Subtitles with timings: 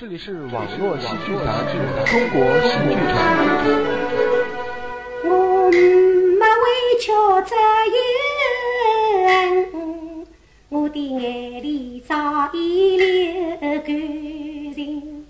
[0.00, 1.76] 这里是网络喜剧杂志
[2.08, 3.18] 《中国喜剧场》。
[5.24, 5.28] 我
[5.72, 6.62] 没委
[7.00, 7.10] 屈
[7.44, 7.56] 这
[7.90, 7.96] 一
[9.26, 9.66] 人，
[10.68, 12.14] 我的眼里早
[12.54, 13.86] 已流感
[14.72, 15.26] 情。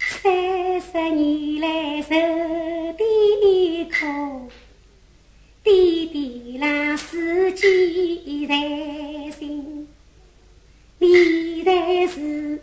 [0.00, 2.10] 三十年来受
[2.92, 3.02] 的
[3.90, 4.50] 苦，
[5.62, 8.54] 点点让自己在
[9.30, 9.88] 心，
[10.98, 12.60] 你才是。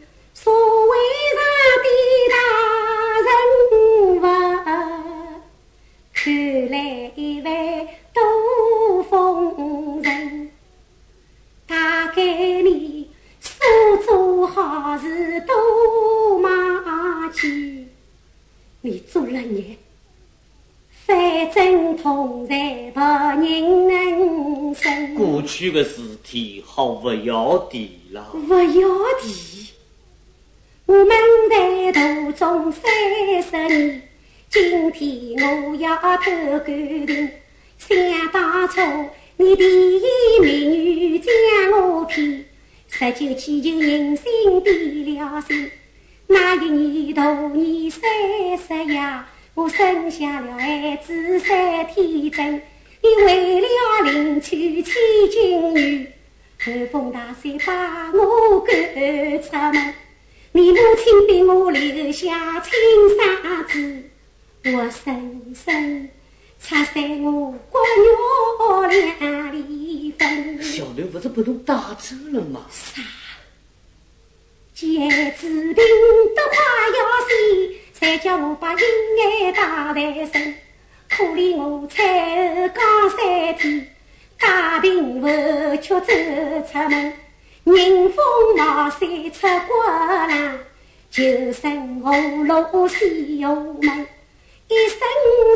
[14.93, 17.87] 做好事都忘记，
[18.81, 19.75] 你做了孽，
[21.07, 25.15] 反正痛在不人能生。
[25.15, 28.87] 过去的事体好不要提了，不要
[29.19, 29.69] 提。
[30.85, 31.07] 我们
[31.49, 32.83] 在途中三
[33.41, 34.09] 十年，
[34.47, 37.31] 今天我要偷感情。
[37.79, 37.97] 想
[38.31, 38.79] 当初
[39.37, 39.63] 你第
[39.97, 40.32] 一
[43.13, 45.69] 九祈求人心变了心。
[46.27, 48.01] 那一年大年三
[48.57, 48.99] 十夜，
[49.53, 52.61] 我生下了孩子三天整。
[53.01, 53.67] 你为了
[54.11, 54.93] 领取千
[55.31, 56.07] 金女，
[56.57, 58.75] 寒风大雪把我赶
[59.43, 59.93] 出门。
[60.53, 62.71] 你母亲给我留下青
[63.17, 64.03] 纱子，
[64.71, 66.09] 我深深
[66.59, 70.32] 插在我骨肉两里分。
[70.93, 72.61] 小刘不是被侬打走了吗？
[72.69, 73.01] 啥？
[74.75, 75.83] 见治病
[76.35, 76.57] 得快
[76.93, 77.33] 要死，
[77.93, 78.79] 才叫我把银
[79.17, 80.53] 眼打在身。
[81.09, 83.87] 可怜我才后刚三天，
[84.39, 85.27] 大病不
[85.81, 86.13] 却走
[86.71, 87.13] 出门。
[87.65, 88.23] 迎风
[88.55, 89.83] 冒雪出国
[90.27, 90.59] 浪，
[91.09, 92.11] 就剩我
[92.43, 94.07] 落西游门，
[94.67, 94.99] 一生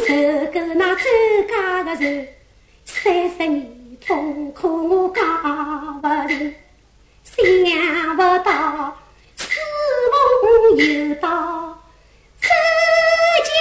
[0.08, 1.04] 受够那周
[1.48, 2.28] 家的仇，
[2.86, 3.68] 三十年
[4.00, 4.87] 痛苦
[6.28, 6.44] 我讲不
[7.24, 8.98] 尽，想不到
[9.38, 9.48] 死
[10.12, 10.14] 亡
[10.76, 11.26] 又到
[12.42, 13.58] 这家。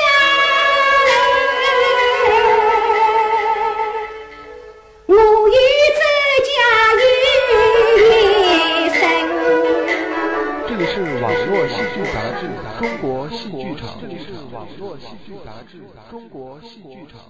[11.97, 12.47] 剧杂志
[12.79, 15.79] 《中国戏剧场》，这里是网络戏剧杂志
[16.11, 17.21] 《中国戏剧场》。